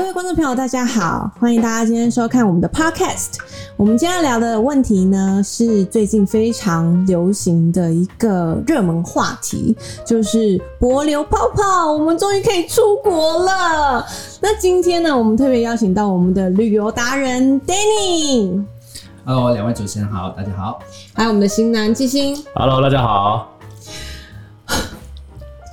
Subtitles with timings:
[0.00, 3.34] 各位观众朋友，大家好，欢迎大家今天收看我们的 Podcast。
[3.76, 9.76] 我们今天要聊的问题呢，是最近非常流行的一个热门话题，
[10.06, 11.92] 就是柏流泡泡。
[11.92, 14.02] 我们终于可以出国了。
[14.40, 20.78] 那今天呢，我们特别邀请到我们的旅游达人 Danny，Hello，两位主持人好，大家好。
[21.12, 22.42] 还有我们的型男季星。
[22.54, 23.49] Hello，大家好。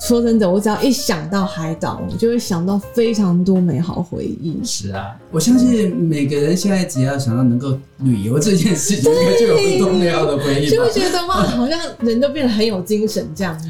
[0.07, 4.57] 说真的，我只要一想到海岛，我就会想到非常多美好回忆。
[4.63, 10.89] 是啊，我相信每个人现在只要想到能够旅游这件事情，应该就有很多美好的回忆就会。
[10.91, 13.67] 觉得哇，好像人都变得很有精神这样子。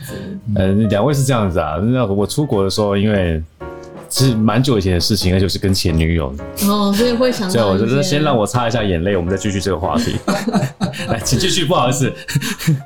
[0.55, 1.77] 呃，两位是这样子啊。
[1.77, 3.41] 那我出国的时候，因为
[4.09, 6.33] 是蛮久以前的事情，那就是跟前女友。
[6.67, 7.83] 哦，所以会想所以到一些。
[7.83, 10.15] 我觉得先让我擦一下眼泪，我们再继续这个话题。
[11.09, 12.11] 来，请继续，不好意思。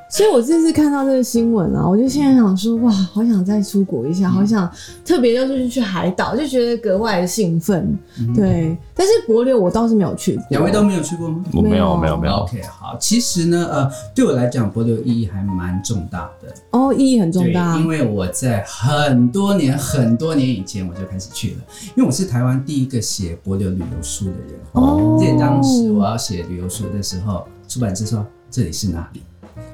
[0.09, 4.70] 所以我这次看到这个新闻啊，我就现在想说，哇，好想再出国一下，好想
[5.05, 7.98] 特别就是去海岛，就觉得格外的兴奋。
[8.35, 10.43] 对，但是国流我倒是没有去过。
[10.49, 12.98] 两位都没有去过吗我没有，没有没有，？OK，好。
[12.99, 16.54] 其实呢，呃，对我来讲，帛琉意义还蛮重大的。
[16.71, 17.77] 哦，意义很重，大。
[17.77, 21.57] 因为我在很多年、很多年以前我就开始去了，
[21.95, 24.59] 因为我是台湾第一个写博流旅游书的人。
[24.73, 29.21] 哦记得当时我要写旅游书的时候，出版社说这里是哪里，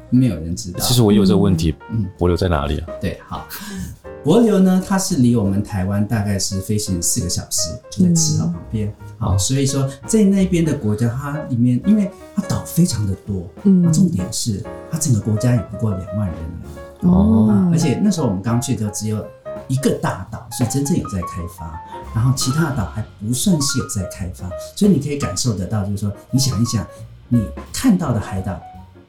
[0.09, 0.79] 没有人知道。
[0.79, 2.87] 其实我也有这个问题，嗯博流在哪里啊？
[2.99, 3.47] 对，好，
[4.23, 8.93] 博流呢，它是离我们台湾大概是飞行四个小时，就在赤道旁边。
[9.17, 19.23] 好，所以说在那边的国家，它里面因为它岛非常的多，嗯那重点是它整个国家也不过两万人而已哦啊，而且那时候我们刚去的时候只有
[19.67, 21.79] 一个大岛是真正有在开发，
[22.15, 26.85] 然后其他的岛还不算是有在开发，所以你可以感受得到，就是说你想一想，
[27.29, 28.59] 你看到的海岛。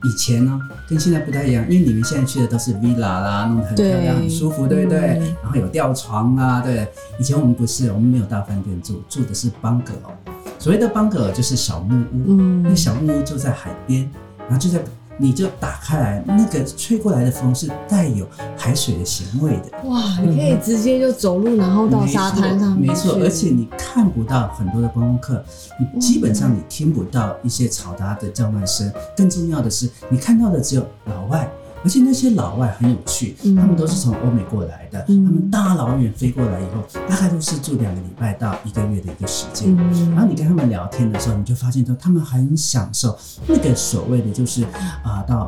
[0.05, 0.57] 以前呢，
[0.89, 5.19] 跟现在不太一样，因为你们现在去的都是 villa 啦，弄得很漂亮、很舒服，对不对？
[5.19, 6.87] 嗯然后有吊床啊，对。
[7.19, 10.15] 以前我们不是，我们没有大饭店住，住的是 bungalow。
[10.57, 14.79] 所谓的 bungalow 就是小木屋，嗯那小木屋就在海边，然后就在
[15.19, 19.89] 你就打开来，那个吹过来的风是带有海水的咸味的。
[19.89, 25.45] 哇，你可以直接就走路，然后到沙滩上面没错，而且你看不到很多的观光客，
[25.79, 28.91] 你基本上你听不到一些嘈杂的叫卖声。
[29.17, 31.51] 更重要的是，你看到的只有老外，
[31.85, 39.75] 而且那些老外很有趣，嗯他们都是从欧美过来的，嗯他们大老远飞过来以后，大概都是住两个礼拜到一个月的一个时间。
[39.77, 43.17] 嗯然后你跟他们聊天的时候，你就发现说他们很享受
[43.47, 44.65] 那个所谓的就是
[45.03, 45.47] 啊、到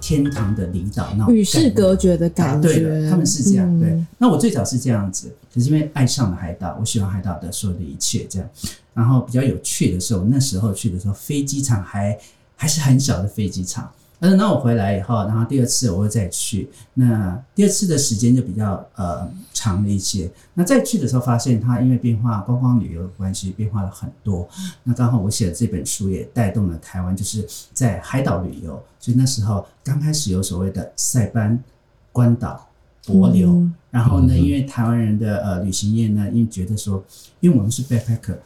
[0.00, 2.68] 天堂的领导那种与世隔绝的啊感觉。
[2.68, 3.66] 对的，他们是这样。
[3.68, 8.48] 嗯对，那我最早是这样子，可是因为爱上了海岛，我喜欢海岛的所有的一切这样。
[8.94, 12.18] 然后比较有趣的是，我那时候去的时候，飞机场还
[12.56, 13.88] 还是很小的飞机场。
[14.20, 20.30] 但是那我回来以后，然后第二次我又再去，那第二次的时间就比较呃长了一些。
[20.54, 24.48] 那再去的时候，发现它因为变化观光旅游的关系，变化了很多。
[24.82, 31.62] 那刚好我写的这本书也带动了台湾，就是在海岛旅游，所以那时候刚开始有所谓的塞班、
[32.10, 32.68] 关岛、
[33.06, 37.02] 帛琉，嗯然后呢，因为台湾人的呃旅行业呢，因为觉得说，
[37.40, 38.36] 因为我们是 backpacker，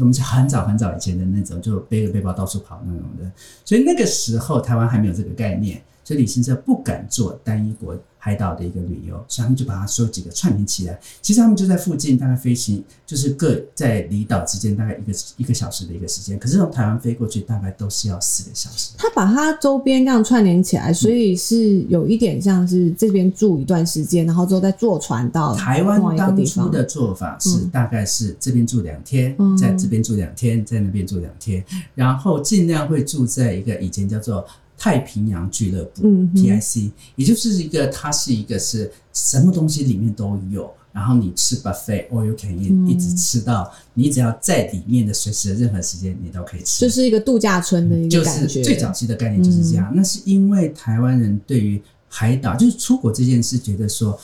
[0.00, 3.30] 我们是很早很早以前的那种，就背着背包到处跑那种的，
[3.64, 11.00] 所以那个时候台湾还没有这个概念，所以旅行社不敢做单一国海岛的一个旅游，所以他们就把它所有几个串联起来。
[11.22, 18.92] 其实他们就在附近，大概飞行就是各在离岛之间大概一个一个小时的一个时间，可是从台湾飞过去大概都是要四个小时。
[18.98, 26.36] 他把它周边这样串联起来，所以是有一点像是这边住一段时间，然后之后再坐船到台湾当。
[26.40, 31.62] 初的做法是，嗯大概是这边住两天，嗯在这边住两天，在那边住两天，
[31.94, 34.44] 然后尽量会住在一个以前叫做
[34.80, 40.72] 太平洋俱乐部嗯 （PIC），也就是一个它是一个是什么东西里面都有。
[40.92, 49.92] 然后你吃 buffet all you can eat，、嗯一直吃到你只要在里面的随时的任何时间你都可以吃，就是一个度假村的一就是个感觉，最早期的概念就是这样。
[49.94, 54.18] 那是因为台湾人对于海岛，就是出国这件事，觉得说，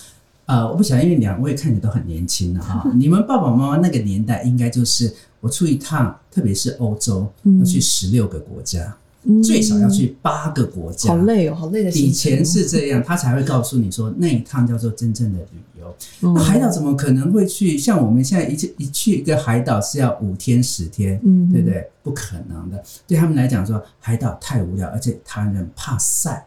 [0.47, 2.91] 呃，我不晓得，因为两位看起来都很年轻了哈。
[2.99, 8.95] 你们爸爸妈妈那个年代，应该就是我出一趟，特别是欧洲，嗯要去十六个国家，嗯
[9.43, 11.11] 最少要去八个国家。
[11.11, 11.91] 好累哦，好累的。
[11.91, 15.95] 以前是这样，他才会告诉你说那一趟叫做真正的旅游。
[16.23, 17.78] 嗯那海岛怎么可能会去？
[17.78, 21.89] 像我们现在一去一去一个海岛是要五天十天，嗯对不对？
[22.03, 22.83] 不可能的。
[23.07, 26.45] 对他们来讲说，海岛太无聊，而且台湾人怕晒、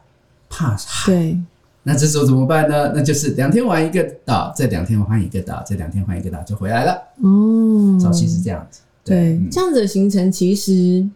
[0.50, 1.12] 怕海。
[1.12, 1.40] 对，
[1.84, 2.92] 那这时候怎么办呢？
[2.94, 6.92] 那就是两天玩一个岛，再两天换一个岛，再两天换一个岛就回来了。
[7.24, 8.82] 哦，早期是这样子。
[9.06, 11.08] 对，嗯这样子的行程其实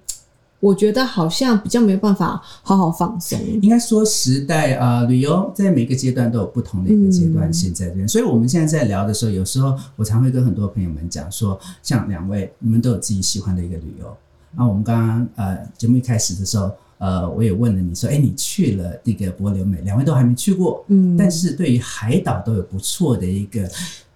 [0.64, 3.38] 我觉得好像比较没有办法好好放松。
[3.62, 14.06] 应该说时代啊、呃旅游在每个阶段都有不同的一个阶段性在这边，所以我们现在在聊的时候，有时候我常会跟很多朋友们讲说，像两位你们都有自己喜欢的一个旅游。
[14.56, 23.70] 然后我们刚刚呃节目一开始的时候，呃我也问了你说，哎，你去了那个帛琉美，两位都还没去过，嗯但是对于海岛都有不错的一个，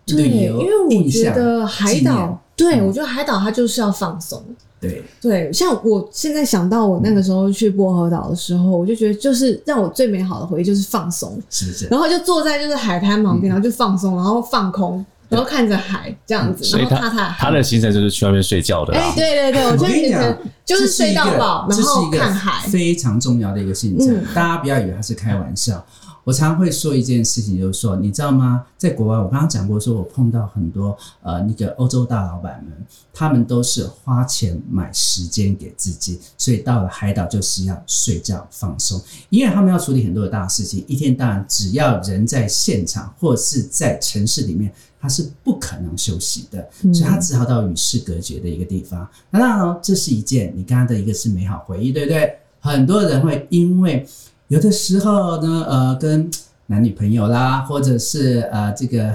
[0.05, 4.43] 旅游因为我觉印象得海岛，对嗯我觉得海岛它就是要放松。
[4.79, 11.87] 对对，像我现在想到我那个时候去薄荷岛的时候，我就觉得就是让我最美好的回忆就是放松，是不是？
[11.87, 19.13] 然后就坐在就是海滩旁边，然后就放松，然后放空，然后看着海这样子，所以然后踏踏他他的行程就是去外面睡觉的啦哎，。
[19.15, 22.67] 对对对，我觉跟你讲得，就是睡到饱，然后看海。
[22.67, 24.15] 非常重要的一个行程。
[24.15, 25.83] 嗯大家不要以为他是开玩笑。
[26.27, 28.65] 我常会说一件事情，就是说，你知道吗？
[28.77, 32.73] 在国外，我刚刚讲过，说我碰到很多呃那个欧洲大老板们，
[33.13, 44.69] 他们都是花钱买时间给自己，所以到了海岛就是要睡觉放松，因为他们要处理很多的大事情，一天当然只要人在现场或是在城市里面，
[44.99, 49.07] 他是不可能休息的，所以他只好到与世隔绝的一个地方。
[49.29, 52.37] 那当然哦，这是一件你刚刚的一个是美好回忆，对不对？
[52.59, 54.05] 很多人会因为
[54.47, 56.29] 有的时候呢，呃，跟
[56.67, 59.13] 男女朋友啦，或者是呃这个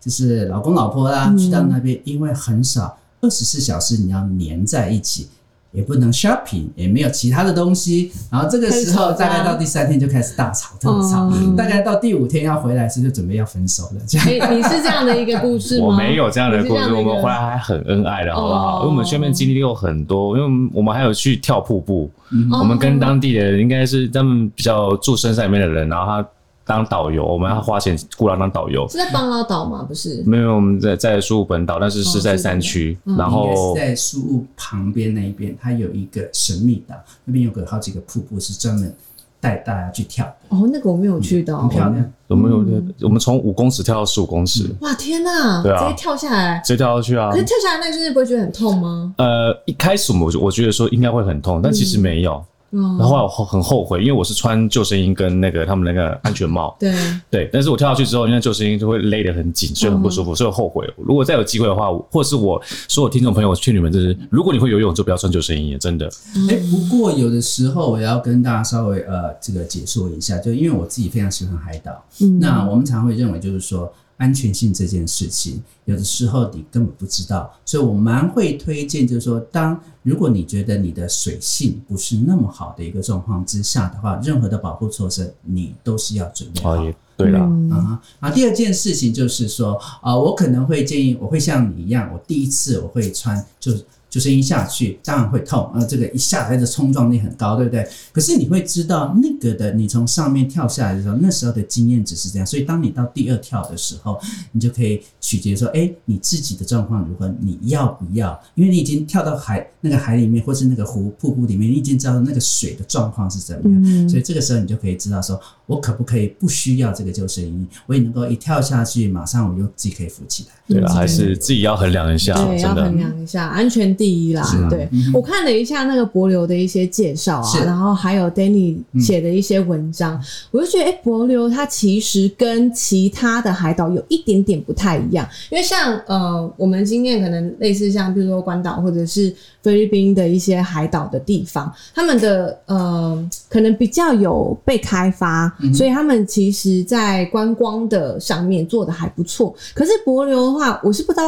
[0.00, 5.28] 就是老公老婆啦，去到那边，因为很少二十四小时你要黏在一起。
[5.72, 14.26] 也不能 shopping，也没有其他的东西，然后这个时候大概到第三天就开始大吵特吵，嗯大概到第五天要回来时就准备要分手了，这样。
[14.40, 15.86] 哎，你是这样的一个故事吗？
[15.88, 18.78] 我没有这样的故事，我们回来还很恩爱的，好不好？
[18.78, 22.10] 哦因为我们去那边经历过很多，因为我们还有去跳瀑布，
[22.50, 26.28] 哦我们跟当地的人应该是他们比较住深山里面的人，然后他
[26.64, 28.88] 当导游，我们要花钱雇他当导游。
[28.88, 29.84] 是在邦拉岛吗？
[29.86, 36.94] 不是，没有，我们在在苏武本岛，但是是在山区，然应该后是在苏武旁边那一边，它有一个神秘岛，
[37.24, 38.94] 那边有个好几个瀑布是专门
[39.40, 41.68] 带大家去跳，哦，那个我没有去到很。
[41.68, 42.12] 漂亮。
[42.28, 42.64] 我们有
[43.02, 45.62] 我们从五公尺跳到十五公尺，哇，天哪！
[45.62, 46.62] 对啊直接跳下来。
[46.64, 47.36] 直接跳下去啊可！
[47.36, 49.12] 是跳下来那一瞬间不会觉得很痛吗？
[49.18, 52.42] 呃，一开始我们我觉得说应该会很痛，但其实没有。
[52.72, 56.92] 嗯，然后后来我很后悔，因为我是穿救生衣跟那个他们那个安全帽，对，
[57.30, 60.88] 对，但是我跳下去之后，因为救生衣就会勒得很紧，所以很不舒服，所以我后悔。
[60.96, 66.10] 如果再有机会的话，或是我所有听众朋友，我劝你们，就是如果你会游泳，就不要穿救生衣，真的。
[66.48, 72.40] 哎、不过有的时候我要跟大家稍微呃这个解说一下，就因为我自己非常喜欢海岛，嗯。
[72.40, 73.92] 那我们常会认为就是说
[74.22, 86.76] 安全性这件事情，有的时候你根本不知道，所以我蛮会推荐，就是说当如果你觉得你的水性不是那么好的一个状况之下的话，任何的保护措施你都是要准备好。
[87.14, 88.30] 对啦，嗯啊啊！
[88.30, 93.72] 第二件事情就是说，啊、我可能会建议，我会像你一样，我第一次我会穿就
[94.12, 97.88] 救生衣下去，当然会痛，呃，这个一下来的冲撞力很高，对不对？
[98.12, 104.20] 可是你会知道那个的，你从上面跳下来的时候，那时候的经验只是这样，所以当你到第二跳的时候，
[104.52, 108.38] 你就可以取决说，哎，你自己的状况如何，你要不要？
[108.54, 115.40] 因为你已经跳到海那个海里面，或是那个湖瀑布里面，你已经知道那个水的状况是怎么样，嗯所以这个时候你就可以知道说，
[115.72, 120.52] 我可不可以不需要这个救生衣，我也能够一跳下去，马上我就自己可以浮起来。
[120.68, 122.96] 对啦，嗯还是自己要衡量一下，对，要衡。
[122.96, 124.46] 量一下，安全第一啦。
[124.68, 124.88] 对。
[124.92, 149.54] 嗯我看了一下那个博流的一些介绍啊，然后还有 Danny 写的一些文章，我就觉得，哎、博流它其实跟其他的海岛有一点点不太一样，因为像呃，我们经验可能类似像比如说关岛或者是菲律宾的一些海岛的地方，他们的呃可能比较有被开发，所以他们其实在观光的上面做的还不错。
[149.74, 151.24] 可是博流的话，我是不知道。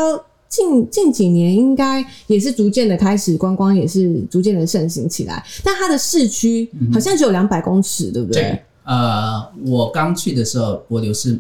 [0.47, 5.45] 近近几年应该也是逐渐的开始观光，也是逐渐的盛行起来。
[5.64, 8.41] 但它的市区好像只有两百公尺，对不对？
[8.41, 11.37] 对，呃，我刚去的时候，柏流是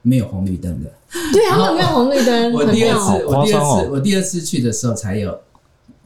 [0.00, 0.90] 没有红绿灯的。
[1.30, 2.98] 对，他们没有红绿灯，我第二。
[2.98, 5.38] 次，我第二次，我第二次去的时候才有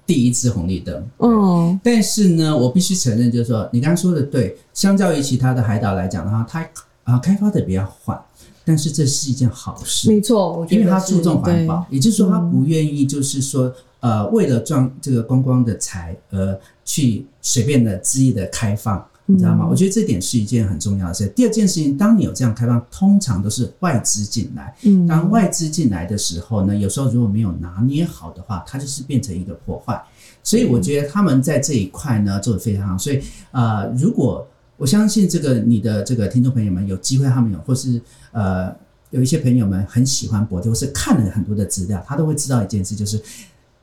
[0.09, 1.07] 第一支红绿灯。
[1.19, 6.67] 嗯，但是呢，我必须承认，就是说你刚刚说的对，相较于其他的海岛来讲的话，它
[7.05, 8.19] 啊开发的比较缓，
[8.65, 10.11] 但是这是一件好事。
[10.11, 19.07] 没错，因为他注重环保也就是说他不愿意就是说呃为了赚这个观光的财而去随便的恣意的开放。
[19.31, 19.67] 你知道吗？
[19.67, 21.29] 嗯我觉得这点是一件很重要的事。
[21.29, 24.75] 第二件事情，当你有这样开放，通常都是外资进来。
[24.85, 30.03] 嗯当外资进来的时候呢，有时候如果没有拿捏好的话，它就是变成一个破坏。
[30.43, 32.97] 所以我觉得他们在这一块呢做得非常好。
[32.97, 33.21] 所以
[33.51, 38.01] 呃，如果我相信这个你的这个听众朋友们有机会，他们有或是
[38.33, 38.75] 呃
[39.11, 43.23] 有一些朋友们很喜欢博流，或是看了很多的资料，他都会知道一件事，就是。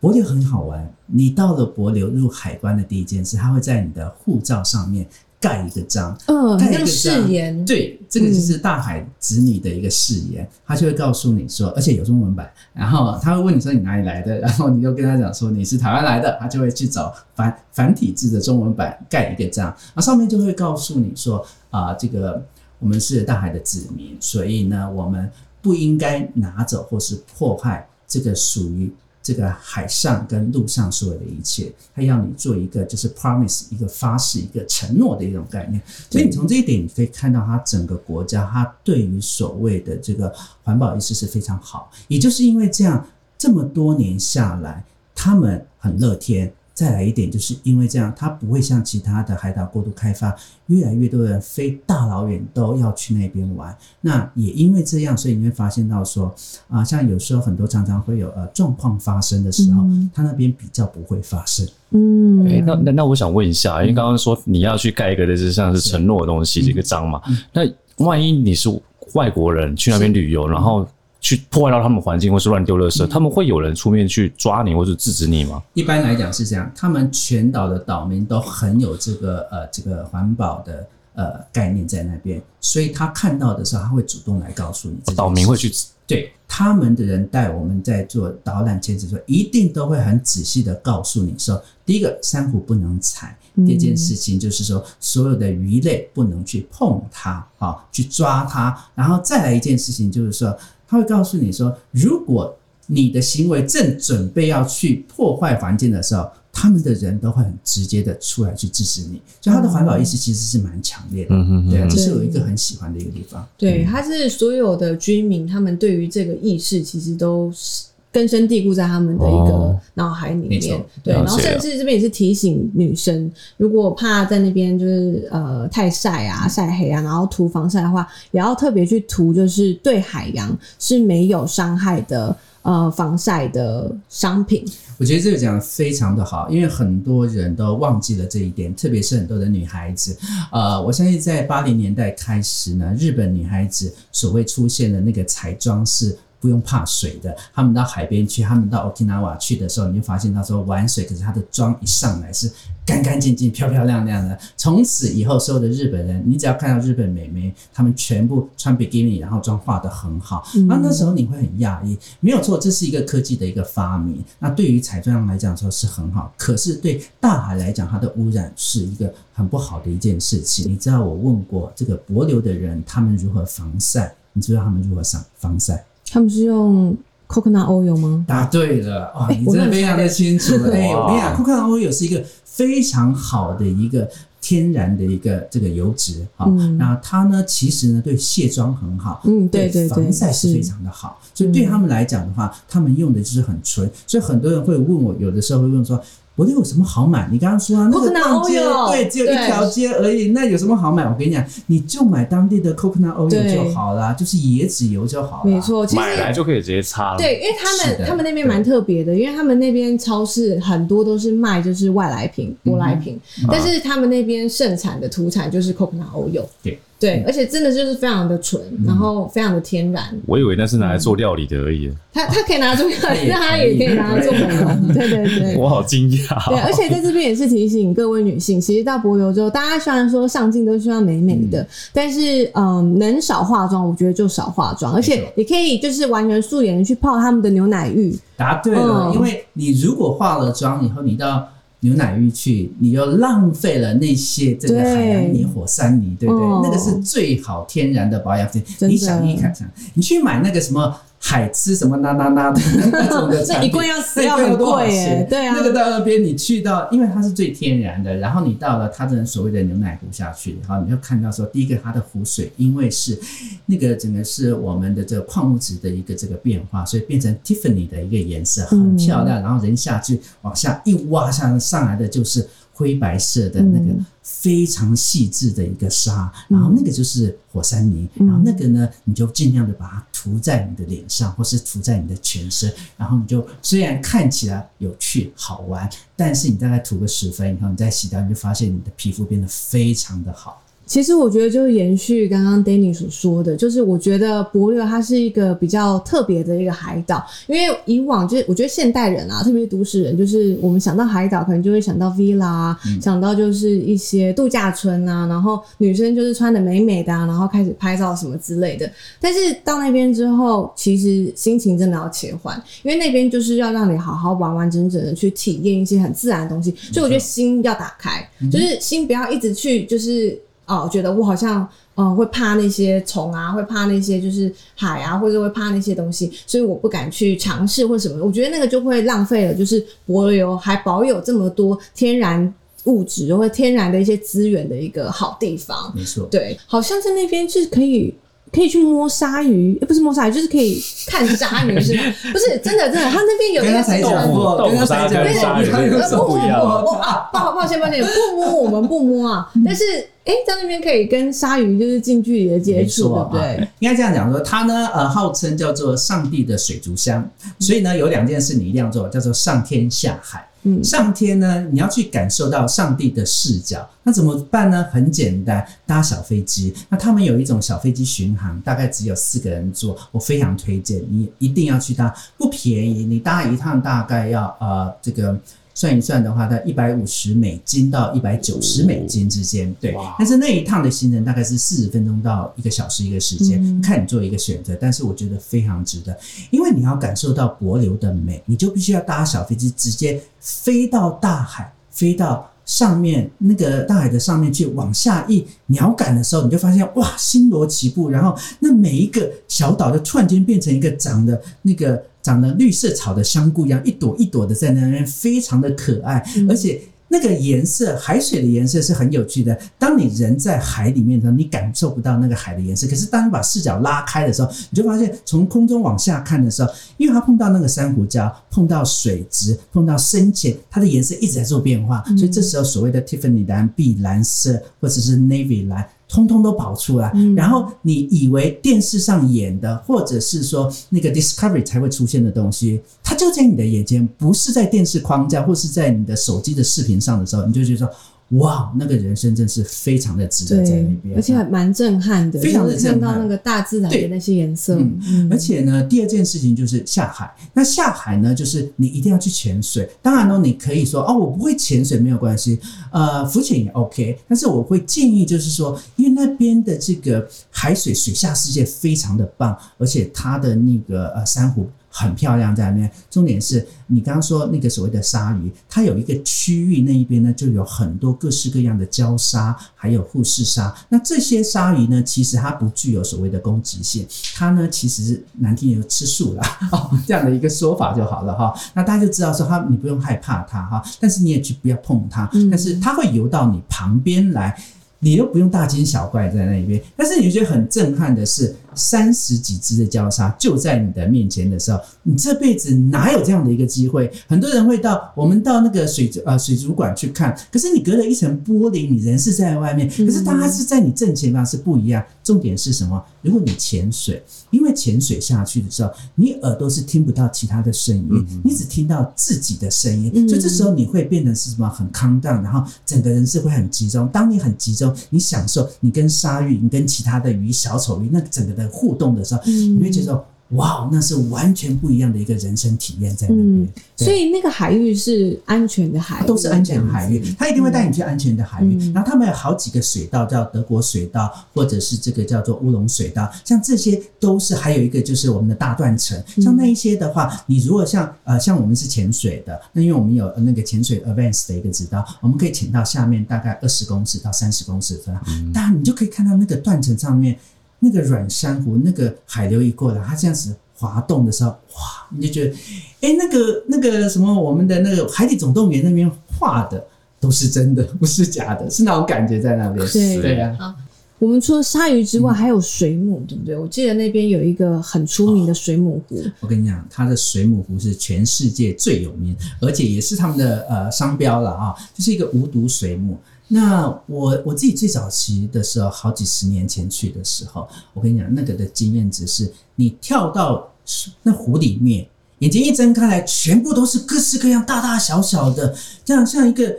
[0.02, 5.08] 博流很好玩，你到了博流入海关的第一件事，他会在你的护照上面
[5.46, 22.44] 盖一个章，嗯，盖一个誓章言，对，这个就是大海子女的一个誓言，他就会告诉你说，而且有中文版，然后他会问你说你哪里来的， 然后你就跟他讲说你是台湾来的，他就会去找繁繁体字的中文版盖一个章，啊，上面就会告诉你说啊、这个
[22.80, 25.30] 我们是大海的子民，所以呢，我们
[25.62, 28.92] 不应该拿走或是破坏这个属于
[29.26, 35.82] 这个海上跟陆上所有的一切，他要你做一个就是 promise 一个发誓一个承诺的一种概念。
[36.12, 40.32] 所以你从这一点你可以看到，他整个国家他对于所谓的这个
[40.64, 43.04] 环保意识是非常好，也就是因为这样，
[43.36, 46.54] 这么多年下来，他们很乐天。
[46.76, 50.36] 再来一点，就是因为这样，它不会像其他的海岛过度开发，
[50.68, 53.74] 越来越多人飞大老远都要去那边玩。
[54.02, 56.36] 那也因为这样，所以你会发现到说，
[56.68, 61.66] 啊、像有时候很多常常会有呃状况发生的时候，嗯它那边比较不会发生。
[61.92, 67.22] 嗯，哎、那那那我想问一下，因为刚刚说你要去盖一个就是像是承诺的东西，一个章嘛，
[67.54, 67.62] 那
[68.04, 68.70] 万一你是
[69.14, 70.86] 外国人去那边旅游，然后
[71.26, 75.60] 去破坏到他们环境或是乱丢垃圾，他们会有人出面去抓你或是制止你吗？
[75.74, 85.16] 一般来讲是这样，他们全岛的岛民都很有这个呃这个环保的呃概念在那边，所以他看到的时候，他会主动来告诉你。
[85.16, 85.72] 岛民会去
[86.06, 100.56] 对他们的人带我们在做导览前的时候，一定都会很仔细的告诉你说，第一个珊瑚不能踩，第二件事情就是说所有的鱼类不能去碰它啊，去抓它，然后再来一件事情就是说，
[100.96, 102.56] 他会告诉你说，如果
[102.88, 111.36] 你的行为正准备要去破坏环境的时候，他们的人都会很直接的出来去支持你，所以他的环保意识其实是蛮强烈的。
[111.36, 113.46] 嗯哼哼对啊，这是我一个很喜欢的一个地方。
[113.58, 120.62] 对，它是所有的居民，他们对于这个意识其实都是根深蒂固在他们的一个哦脑海里面。
[121.04, 134.64] 对，然后甚至这边也是提醒女生，如果怕在那边就是呃太晒啊、晒黑啊，然后涂防晒的话，也要特别去涂，就是对海洋是没有伤害的呃防晒的商品。
[134.98, 140.16] 我觉得这个讲的非常的好，因为很多人都忘记了这一点，特别是很多的女孩子。
[140.54, 146.18] 呃，我相信在八零年代开始呢，日本女孩子所谓出现的那个彩妆是。
[146.46, 152.52] 不用怕水的，他们到海边去，他们到 Okinawa 去的时候，你就发现他说玩水，可是他的妆一上来是
[152.86, 154.38] 干干净净、漂漂亮亮的。
[154.56, 164.24] 从此以后，所有的日本人，你只要看到日本美眉，她们全部穿 bikini，，然后妆化得很好，那、那时候你会很讶异，没有错，这是一个科技的一个发明。
[164.38, 170.72] 那对于彩妆来讲说是很好，可是对大海来讲，它的污染是一个很不好的一件事情。
[170.72, 174.14] 你知道我问过这个帛琉的人，他们如何防晒？
[174.34, 175.84] 你知道他们如何防防晒？
[176.16, 176.96] 他们是用
[177.28, 178.24] coconut oil 吗？
[178.26, 180.56] 答对了，哇，哎你真的非常的清楚。
[180.72, 181.02] 哎，哇。
[181.02, 186.78] 我跟你讲，，coconut oil 是一个非常好的一个天然的一个这个油脂啊，嗯。
[186.78, 190.56] 那它呢，其实呢对卸妆很好，嗯对对对防晒是是。
[190.56, 196.02] 非常的好，所以对他们来讲的话，他们用的就是很纯，所以很多人会问我，有的时候会问说。
[196.36, 197.30] 我有什么好买？
[197.32, 201.04] 你刚刚说啊，那个 Coconut 逛街 oil，对，只有一对条街而已，那有什么好买？
[201.04, 205.50] 我跟你讲，你就买当地的 coconut oil 就好啦，就是椰子油就好了。
[205.50, 207.18] 没错，买来就可以直接擦了。
[207.18, 213.18] 对，因为他们他们那边蛮特别的，因为他们那边超市很多都是卖就是外来品、舶来品，
[213.50, 216.44] 但是他们那边盛产的土产就是 coconut oil。
[216.62, 220.04] 对对，而且真的就是非常的纯，然后非常的天然。
[220.26, 224.88] 我以为那是拿来做料理的而已，它它可以拿来做料理，也但它也可以拿来做美容。
[224.94, 225.56] 对对对。
[225.62, 226.50] 我好惊讶。
[226.50, 238.18] 对，而且在这边也是提醒各位女性，其实到柏流之后，大家虽然说上镜都希望美美的，但是嗯，能少化妆，我觉得就少化妆，而且也可以就是完全素颜去泡他们的牛奶浴。
[238.38, 241.48] 答对了，嗯因为你如果化了妆以后，你到
[241.86, 246.44] 牛奶浴去，你又浪费了那些这个海洋泥、火山泥，对不对？
[246.44, 248.64] 哦那个是最好天然的保养品。
[248.82, 255.28] 你想一看，想你去买那个什么海吃什么啦啦啦的那种的产品，那一罐要死要很多少贵耶钱？
[255.28, 255.56] 对啊。
[255.58, 263.20] 那个到那边你去到，因为它是最天然的，然后你到了它的所谓的牛奶湖下去，然后你就看到说，第一个它的湖水因为是
[263.66, 269.42] 那个整个是我们的这个矿物质的一个这个变化，所以变成 Tiffany 的一个颜色，很漂亮。
[269.42, 273.86] 然后人下去往下一挖上上来的就是灰白色的那个
[274.28, 290.60] 非常细致的一个沙，然后那个就是火山泥，然后那个呢，你就尽量的把它涂在你的脸上，或是涂在你的全身，然后你就虽然看起来有趣好玩，但是你大概涂个十分以后，你再洗掉，你就发现你的皮肤变得非常的好。
[290.86, 308.90] 其实我觉得就是延续刚刚 Danny 所说的，就是我觉得帛琉它是一个比较特别的一个海岛，因为以往就是我觉得现代人啊，特别是都市人，就是我们想到海岛，可能就会想到 villa，、啊想到就是一些度假村啊，然后女生就是穿的美美的、啊，然后开始拍照什么之类的。
[309.20, 320.40] 但是到那边之后，其实心情真的要切换，因为那边就是要让你好好完完整整的去体验一些很自然的东西，所以我觉得心要打开，就是心不要一直去就是。
[320.66, 328.24] 哦，觉得我好像嗯会怕那些虫啊，会怕那些就是海啊，或者会怕那些东西，所以我不敢去尝试或什么。
[328.26, 332.54] 我觉得那个就会浪费了，就是柏油还保有这么多天然
[332.86, 335.92] 物质或天然的一些资源的一个好地方。
[335.96, 338.14] 没错，对，好像在那边是可以。
[338.56, 342.04] 可以去摸鲨鱼，呃不是摸鲨鱼，就是可以看鲨鱼， 是吗？
[342.32, 346.62] 不是真的，真的， 他那边有那个跟他才豆腐讲过，豆腐跟他才鲨跟讲鲨鱼过，有什么不一样
[347.02, 349.84] 啊，抱抱歉抱歉，不摸我们不摸啊，但是
[350.24, 353.56] 哎、在那边可以跟鲨鱼就是近距离的接没触，错对不对？
[353.58, 360.48] 啊应该这样讲说，它呢，呃，号称叫做上帝的水族箱，所以呢，有两件事你一定要做，叫做上天下海。
[360.84, 364.84] 上天呢，你要去感受到上帝的视角，那怎么办呢？
[364.92, 366.74] 很简单，搭小飞机。
[366.90, 375.38] 那他们有一种小飞机巡航，大概只有四个人坐，我非常推荐你一定要去搭，不便宜，你搭一趟大概要呃这个。
[375.76, 379.94] 算一算的话，在一百五十美金到一百九十美金之间，对。
[380.18, 384.74] 但是那一趟的行程大概是四十分钟到一个小时一个时间，嗯看你做一个选择。
[384.80, 386.18] 但是我觉得非常值得，
[386.50, 406.82] 因为你要感受到帛琉的美，你就必须要搭小飞机直接飞到大海，飞到上面那个大海的上面去，往下一鸟感的时候，你就发现哇，星罗棋布，然后那每一个小岛就突然间变成一个长的那个长的绿色草的香菇一样，一朵一朵的在那边，非常的可爱，而且。
[407.16, 409.58] 那个颜色，海水的颜色是很有趣的。
[409.80, 412.86] 当你人在海里面的时候，你感受不到那个海的颜色。
[412.88, 422.04] 可是当你把视角拉开的时候，你就发现从空中往下看的时候，因为它碰到那个珊瑚礁，碰到水质，碰到深浅，它的颜色一直在做变化。
[422.18, 425.88] 所以这时候所谓的 Tiffany 蓝、碧蓝色或者是 Navy 蓝。
[426.16, 437.90] 通通都跑出来，然后你以为电视上演的，或者是说那个 Discovery 才会出现的东西，它就在你的眼前，不是在电视框架或是在你的手机的视频上的时候，你就觉得说，
[438.30, 447.32] 哇，那个人生真是非常的值得在那，边，而且还蛮震撼的，非常的震撼到那个大自然的那些颜色，嗯嗯而且呢，第二件事情就是下海。
[447.54, 449.88] 那下海呢，就是你一定要去潜水。
[450.02, 452.60] 当然呢，你可以说哦，我不会潜水没有关系，
[452.92, 454.18] 呃，浮潜也 OK。
[454.28, 461.70] 但是我会建议，就是说，因为那边的这个海水水下世界非常的棒，而且它的那个呃珊瑚。
[461.98, 470.76] 很漂亮在那边，重点是你刚刚说那个所谓的鲨鱼，它有一个区域那一边呢，就有很多各式各样的礁鲨，还有护士鲨。
[470.90, 474.06] 那这些鲨鱼呢，其实它不具有所谓的攻击性，
[474.36, 478.54] 它呢其实是难听点就吃素啦， 哦，这样的一个说法就好了哈。
[478.74, 484.62] 那大家就知道说它你不用害怕它哈，但是你也去不要碰它，但是它会游到你旁边来。
[485.00, 494.12] 你又不用大惊小怪在那边，但是你觉得很震撼的是，三十几只的交叉就在你的面前的时候，你这辈子哪有这样的一个机会？
[494.28, 502.04] 很多人会到我们到那个水族呃水族馆去看，可是你隔了一层玻璃，你人是在外面，可是当它是在你正前方是不一样。
[502.24, 503.04] 重点是什么？
[503.22, 511.70] 如果你潜水，因为潜水下去的时候，你耳朵是听不到其他的声音，你只听到自己的声音，所以这时候你会变成是什么？
[511.70, 514.08] 很 calm down，然后整个人是会很集中。
[514.10, 523.64] 当你很集中，你享受你跟鲨鱼、你跟其他的鱼、小丑鱼那整个的互动的时候，你会觉得哇，那是完全不一样的一个人生体验在那边。
[523.64, 528.78] 嗯，所以那个海域是安全的海域，都是安全海域这样子，它一定会带你去安全的海域。
[528.80, 528.94] 嗯。
[528.94, 534.54] 然后他们有好几个水道，叫德国水道，或者是这个叫做乌龙水道，像这些都是。
[534.54, 536.44] 还有一个就是我们的大断层，嗯。
[536.44, 545.20] 像那一些的话，你如果像呃像我们是潜水的，那因为我们有那个潜水 Advance 的一个指导，我们可以潜到下面大概二十公尺到三十公尺的，
[545.52, 547.36] 当然你就可以看到那个断层上面
[547.80, 552.56] 那个软珊瑚，那个海流一过来，它这样子滑动的时候，哇，你就觉得，
[553.02, 556.84] 哎，那个那个什么，我们的那个《海底总动员》那边画的
[557.20, 559.88] 都是真的， 不是假的，是那种感觉在那边。
[559.88, 560.76] 对对啊，
[561.20, 563.56] 我们除了鲨鱼之外，还有水母，对不对？
[563.58, 573.18] 我记得那边有一个很出名的水母湖，我跟你讲，它的水母湖是全世界最有名，而且也是他们的呃商标了啊，就是一个无毒水母。
[573.48, 580.74] 那我我自己最早期的时候，好几十年前去的时候，我跟你讲，那个的经验值是，你跳到
[581.22, 582.08] 那湖里面，
[582.40, 586.76] 眼睛一睁开来，全部都是各式各样大大小小的，这样像一个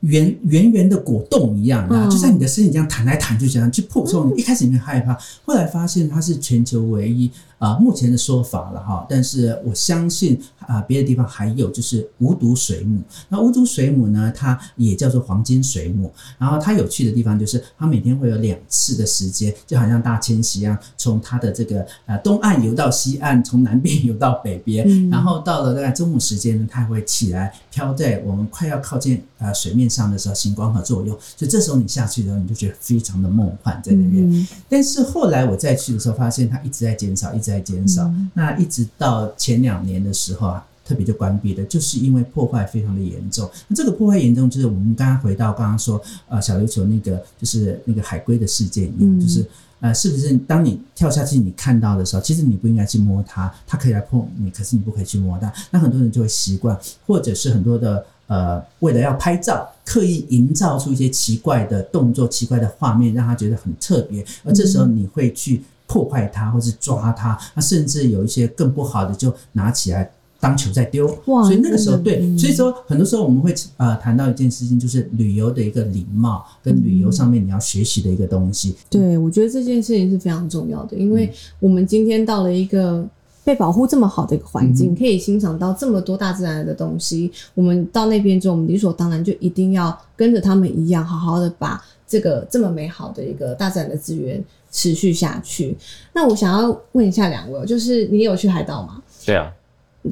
[0.00, 4.36] 圆圆圆的果冻一样，然后就在你的身体这样弹来弹去，这样去破冲。
[4.36, 7.30] 一开始你会害怕，后来发现它是全球唯一
[7.62, 9.06] 啊、目前的说法了哈。
[9.08, 13.00] 但是我相信啊、别的地方还有就是无毒水母。
[13.28, 16.12] 那无毒水母呢，它也叫做黄金水母。
[16.38, 24.84] 然后它有趣的地方就是，它每天会有两次的时间，就好像大迁徙一样，从它的这个呃东岸游到西岸，从南边游到北边。
[24.88, 31.16] 嗯然后到了大概中午时间呢，它会起来飘在我们快要靠近呃水面上的时候，行光合作用。
[31.36, 34.28] 所以这时候你下去的时候，你就觉得非常的梦幻在那边。
[34.28, 38.04] 嗯但是后来我再去的时候，发现它一直在减少，一直在减少。
[38.04, 43.48] 嗯那一直到前两年的时候啊，特别就关闭了，就是因为破坏非常的严重。
[43.68, 49.46] 那这个破坏严重，就是我们刚刚回到刚刚说，呃，小琉球那个就是那个海龟的事件一样，嗯就是。
[49.82, 55.52] 呃，是不是当你跳下去，你看到的时候，其实你不应该去摸它，它可以来碰你，可是你不可以去摸它。
[55.72, 64.24] 那很多人就会习惯，或者是很多的呃，为了要拍照，刻意营造出一些奇怪的动作、奇怪的画面，让他觉得很特别。
[64.44, 70.10] 而这时候你会去破坏它，或是抓它，那甚至有一些更不好的，就拿起来。
[70.42, 78.74] 当球在丢，哇所以那个时候对，所以说很多时候我们会呃谈到一件事情，就是旅游的一个礼貌，跟旅游上面你要学习的一个东西。
[78.90, 83.06] 对，我觉得这件事情是非常重要的，因嗯为我们今天到了一个
[83.44, 87.30] 被保护这么好的一个环嗯境，可以欣赏到这么多大自然的东西。
[87.54, 95.76] 我们到那边之后，我们理所当然就一定要跟着他们一样，好好的把这个这么美好的一个大自然的资源持续下去。
[96.14, 99.52] 那我想要问一下两位，就是你有去海岛吗对啊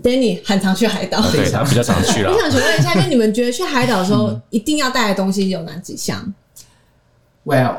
[0.02, 1.20] ，？Danny 很常去海岛。
[1.32, 2.38] 对他比较常去了 我。
[2.38, 6.32] 想请问一下，就你们觉得去海岛的时候一定要带的东西有哪几项
[7.44, 7.76] ？Well，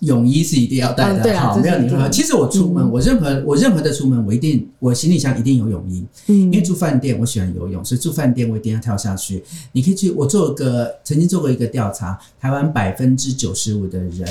[0.00, 2.08] 泳衣是一定要带的，嗯对啊好，没有你说。
[2.08, 9.44] 其实我出门，嗯我任何我任何的出门，我一定我行李箱一定有泳衣，嗯因为住饭店我喜欢游泳，所以住饭店我一定要跳下去。
[9.72, 14.26] 你可以去，我做个曾经做过一个调查，台湾百分之九十五的人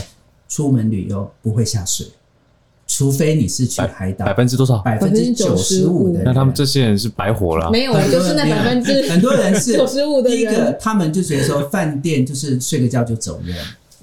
[0.56, 2.08] 出门旅游不会下水，
[2.88, 4.78] 除非你是去海岛百，分之多少？
[4.78, 7.72] 百分之九十五的人，那他们这些人是白活了啊。
[7.72, 13.54] 没有，我就是那百分之 很多人是 九十五的第一个。，他们就觉得说饭店就是睡个觉就走人。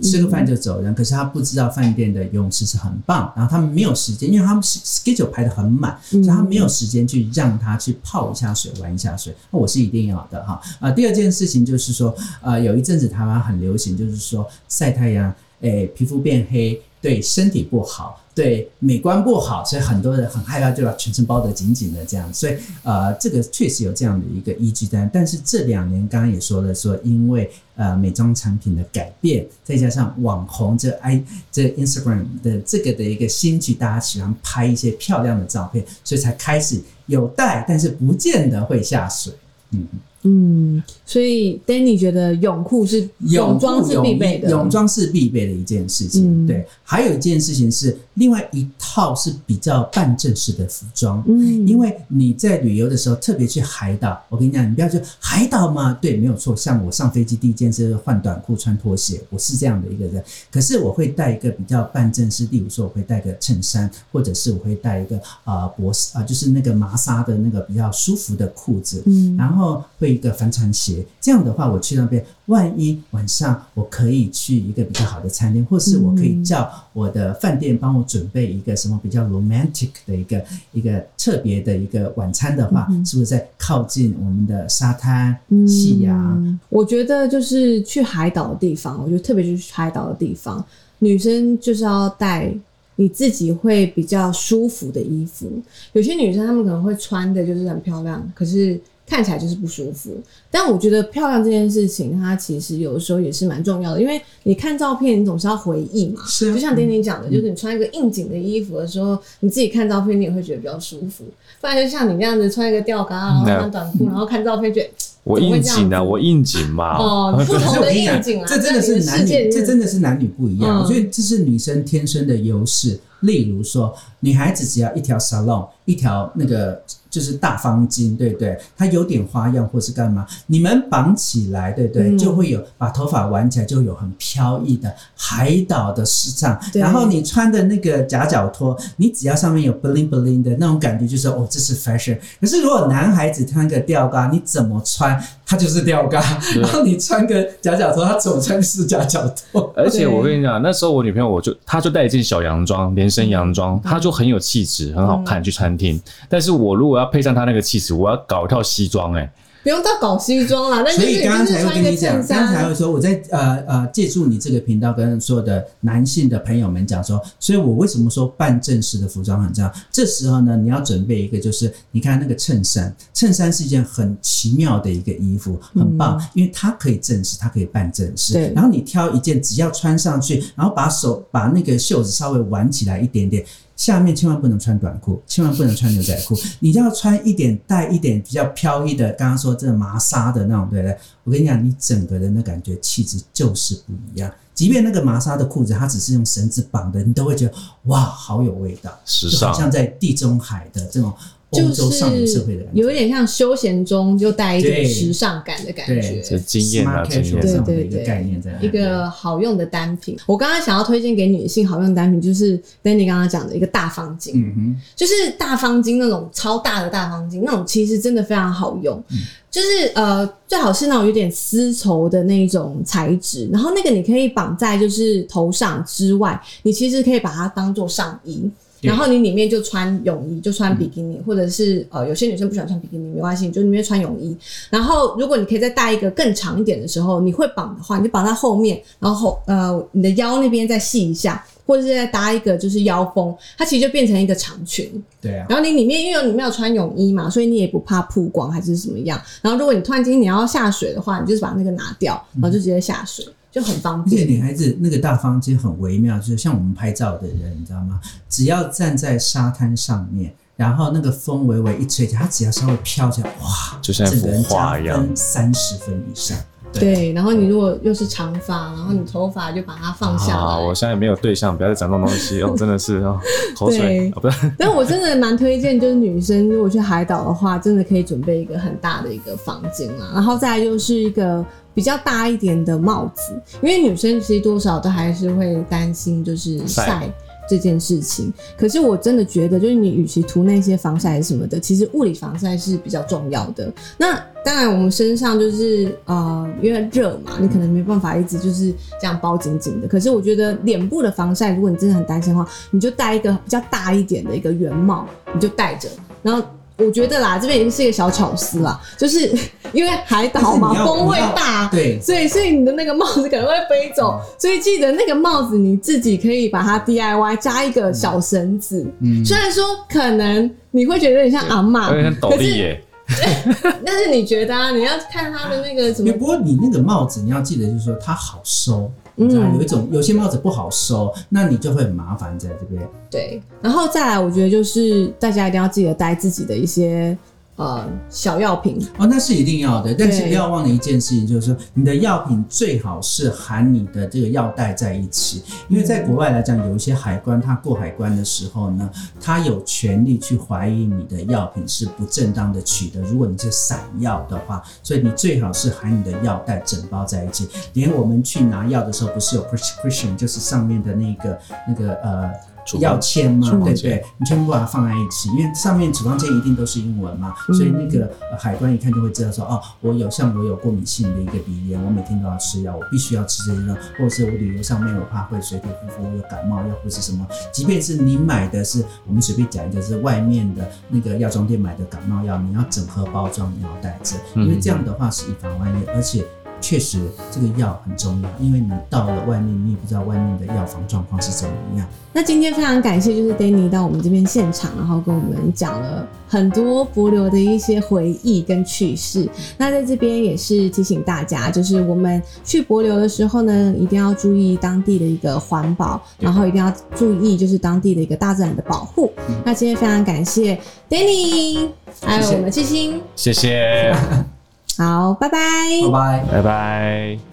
[0.01, 9.33] 吃个饭就走人，可是他不知道饭店的游泳池是很棒，然后他们没有时间，因为他们 schedule 排的很满，所以他没有时间去让他去泡一下水、玩一下水。
[9.51, 10.61] 那我是一定要的哈。
[10.81, 22.33] 啊、第二件事情就是说，呃，有一阵子台湾很流行，就是说晒太阳，诶，皮肤变黑，对身体不好，对美观不好，所以很多人很害怕，就把全身包得紧紧的这样。
[22.33, 25.11] 所以呃，这个确实有这样的一个依据单。
[25.13, 39.33] 但是这两年刚刚也说了说，因为呃美妆产品的改变，再加上网红这 i 这 Instagram 的这个的一个兴起，大家喜欢拍一些漂亮的照片，所以才开始有戴，但是不见得会下水。
[39.71, 39.87] 嗯，
[40.23, 46.45] 嗯，所以 Danny 觉得泳裤是泳装是必备的，泳装是必备的一件事情。
[46.45, 51.23] 嗯对，还有一件事情是，另外一套是比较半正式的服装。
[51.27, 56.55] 嗯，因为你在旅游的时候，特别去海岛，我跟你讲，你不要说海岛嘛，对，没有错。
[56.55, 60.23] 像我上飞机第一件事是换短裤、穿拖鞋，我是这样的一个人。
[60.51, 71.05] 可是我会带一个比较半正式，例如说我会带个衬衫，或者是我会带一个啊薄啊、就是那个麻纱的那个比较舒服的裤子，嗯然后会一个帆船鞋。
[71.21, 86.13] 这样的话，我去那边，万一晚上我可以去一个比较好的餐厅，或是我可以叫我的饭店帮我准备一个什么比较 romantic 的一个一个特别的一个晚餐的话，是不是在靠近我们的沙滩、夕阳？
[86.45, 90.65] 嗯我觉得就是去海岛的地方，我觉得特别是去海岛的地方，
[90.99, 92.53] 女生就是要带
[92.97, 95.51] 你自己会比较舒服的衣服。
[95.93, 98.81] 有些女生她们可能会穿的就是很漂亮，可是
[99.13, 100.19] 看起来就是不舒服。
[100.51, 106.23] 但我觉得漂亮这件事情，它其实有的时候也是蛮重要的，因为你看照片，你总是要回忆嘛。
[106.27, 111.25] 是啊就像丁丁讲的，就是你穿一个应景的衣服的时候，你自己看照片，你也会觉得比较舒服。
[111.61, 114.89] 不然就像你那样子穿一个吊嘎，然后穿短裤，然后看照片觉得
[115.25, 116.97] 我应景啊，我应景嘛。
[116.97, 120.79] 哦 不同的应景啊，这真的是男女，这真的是男女不一样。
[120.79, 122.99] 嗯我觉得这是女生天生的优势。
[123.23, 126.81] 例如说，女孩子只要一条 salon，一条那个
[127.11, 128.59] 就是大方巾，对不对？
[128.77, 132.11] 它有点花样或是干嘛，你们绑起来，对不对？
[132.11, 136.59] 嗯就会有把头发挽起来，就有很飘逸的海岛的时尚。
[136.75, 142.19] 然后你穿的那个夹脚拖，你只要上面有 bling bling 的那种感觉，就是哦，这是 fashion。
[142.41, 145.21] 可是如果男孩子穿个吊嘎，你怎么穿，
[145.53, 146.19] 它就是吊嘎；
[146.59, 149.71] 然后你穿个夹脚拖，它怎么穿是夹脚拖。
[149.77, 155.43] 而且我跟你讲，那时候我女朋友我就她就带一件小洋装，连身洋装，她就很有气质，很好看。
[155.43, 159.31] 去餐厅，但是我如果要配上她那个气质，我要搞一套西装，哎，
[159.63, 162.75] 不用到搞西装啦，但所以刚刚才会跟你讲，刚才衫会。
[162.75, 169.73] 说我在呃呃借助你这个频道跟所有的男性的朋友们讲说，所以我为什么说办正式的服装很重要？
[169.93, 178.53] 这时候呢，你要准备一个，就是你看那个衬衫，衬衫是一件很奇妙的一个衣服，很棒，因为它可以正式，它可以办正式。
[178.55, 183.45] 然后你挑一件，只要穿上去，然后把手把那个袖子稍微挽起来一点点。
[183.83, 190.97] 下面千万不能穿短裤，千万不能穿牛仔裤，你要穿一点带一点比较飘逸的，刚刚说这个麻纱的那种，对不对？
[191.25, 194.31] 我跟你讲，你整个人的感觉气质就是不一样。
[194.55, 197.55] 即便那个麻纱的裤子，它只是用绳子绑的，你都会觉得
[197.87, 201.13] 哇，好有味道，时尚像在地中海的这种
[201.53, 202.05] 欧就是
[202.41, 202.81] 会的感觉。
[202.81, 206.39] 有一点像休闲中就带一点时尚感的感对觉这。
[206.39, 219.03] 经验啊 Smart 经验这样的一个对对对概念在一个好用的单品，我刚刚想要推荐给女性好用的单品，就是 Danny 刚刚讲的一个大方巾，嗯哼，就是大方巾那种超大的大方巾，那种其实真的非常好用。
[219.11, 219.19] 嗯
[219.53, 228.51] 就是呃，最好是那种有点丝绸的那种材质，然后那个你可以绑在就是头上之外，你其实可以把它当做上衣。
[228.83, 234.37] 对然后你里面就穿泳衣，就穿比基尼，或者是呃，有些女生不喜欢穿比基尼，没关系，你就里面穿泳衣。
[234.71, 244.91] 然后如果你可以再带一个更长一点的时候，你会绑的话，你就绑在后面，然后后呃你的腰那边再系一下，或者是再搭一个就是腰封，它其实就变成一个长裙。
[245.21, 249.21] 对啊，然后你里面因为你没有穿泳衣嘛，所以你也不怕曝光还是怎么样。
[249.41, 254.39] 然后如果你突然间你要下水的话，你就是把那个拿掉，然后就直接下水，就很方便而且便。
[254.39, 258.01] 女孩子那个大方间很微妙，就是像我们拍照的人，你知道吗？
[258.29, 266.37] 只要站在沙滩上面，然后那个风微微一吹起来，它只要稍微飘起来，哇，就像一幅画一样三十分以上。
[266.73, 270.59] 对，然后你如果又是长发，然后你头发就把它放下啊！
[270.59, 273.21] 我现在没有对象，不要再讲这种东西哦，真的是哦，
[273.55, 287.13] 口水对哦，不是，但我真的蛮推荐，就是女生如果去海岛的话，真的可以准备一个很大的一个房间啊，然后再来就是一个比较大一点的帽子，因为女生其实多少都还是会担心就是晒晒。
[287.49, 293.71] 这件事情，可是我真的觉得，就是你与其涂那些防晒什么的，其实物理防晒是比较重要的。
[293.99, 299.89] 那当然，我们身上就是呃，因为热嘛，你可能没办法一直就是这样包紧紧的。
[299.89, 305.89] 可是我觉得脸部的防晒，如果你真的很担心的话，你就戴一个比较大一点的一个圆帽，你就戴着。
[306.23, 306.43] 然后
[306.77, 309.31] 我觉得啦，这边也是一个小巧思啦，就是
[309.73, 312.01] 因为海岛嘛风会大，对。
[312.01, 318.87] 所以所以你的那个帽子可能会飞走，所以记得那个帽子你自己可以把它 DIY 加一个小绳子。
[319.01, 322.83] 嗯，虽然说可能你会觉得有点像阿妈，有点像斗可是笠耶，
[323.85, 328.91] 但是你觉得啊，你要看它的那个什么不过你那个帽子，你要记得就是说它好收。
[329.17, 332.89] 嗯有一种有些帽子不好收，那你就会很麻烦在这边。
[333.11, 337.17] 对，然后再来，我觉得就是大家一定要记得带自己的一些
[337.63, 362.31] 呃小药品，哦，那是一定要的，但是不要忘了一件事情，就是说你的药品最好是含你的这个药袋在一起，因为在国外来讲，有一些海关他过海关的时候呢，他有权利去怀疑你的药品是不正当的取得，如果你是散药的话，所以你最好是含你的药袋整包在一起，连我们去拿药的时候，不是有 prescription，就是上面的那个那个呃。
[362.67, 364.05] 处方药签嘛，处方签对不对？
[364.19, 386.25] 你全部把它放在一起，因为上面处方签一定都是英文嘛，所以那个呃海关一看就会知道说，哦，我有像我有过敏性的一个鼻炎，我每天都要吃药，我必须要吃这些药，或者是我旅游上面我怕会水土不服，我有感冒药或是什么，即便是你买的是我们随便讲一个是外面的那个药妆店买的感冒药，你要整盒包装，你要带着，因为这样的话是以防万一，而且。
[386.63, 391.87] 确实，这个药很重要，因为你到了外面，你也不知道外面的药房状况是怎么样。
[392.15, 399.29] 那今天非常感谢，就是 Danny 到我们这边现场，然后跟我们讲了很多博流的一些回忆跟趣事。
[399.57, 409.11] 那在这边也是提醒大家，就是我们去博流的时候呢，一定要注意当地的一个环保，然后一定要注意就是当地的一个大自然的保护。
[409.45, 411.69] 那今天非常感谢 Danny，
[412.03, 413.95] 还有我们七星，谢谢，
[414.79, 415.39] 好，拜拜。
[415.83, 416.25] 拜拜。
[416.33, 417.32] 拜拜。